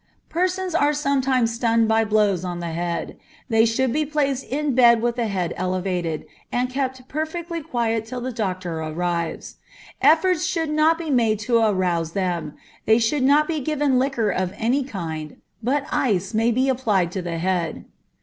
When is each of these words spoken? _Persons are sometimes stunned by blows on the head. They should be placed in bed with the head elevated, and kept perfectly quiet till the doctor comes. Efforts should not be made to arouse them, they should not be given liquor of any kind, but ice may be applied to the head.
_Persons 0.29 0.73
are 0.73 0.95
sometimes 0.95 1.53
stunned 1.53 1.87
by 1.87 2.03
blows 2.03 2.43
on 2.43 2.59
the 2.59 2.71
head. 2.71 3.17
They 3.49 3.65
should 3.65 3.93
be 3.93 4.03
placed 4.03 4.43
in 4.45 4.73
bed 4.73 4.99
with 4.99 5.15
the 5.15 5.27
head 5.27 5.53
elevated, 5.57 6.25
and 6.51 6.71
kept 6.71 7.07
perfectly 7.07 7.61
quiet 7.61 8.07
till 8.07 8.19
the 8.19 8.31
doctor 8.31 8.79
comes. 8.81 9.57
Efforts 10.01 10.43
should 10.43 10.71
not 10.71 10.97
be 10.97 11.11
made 11.11 11.37
to 11.41 11.59
arouse 11.59 12.13
them, 12.13 12.55
they 12.87 12.97
should 12.97 13.21
not 13.21 13.47
be 13.47 13.59
given 13.59 13.99
liquor 13.99 14.31
of 14.31 14.55
any 14.57 14.83
kind, 14.83 15.37
but 15.61 15.85
ice 15.91 16.33
may 16.33 16.49
be 16.49 16.67
applied 16.67 17.11
to 17.11 17.21
the 17.21 17.37
head. 17.37 17.85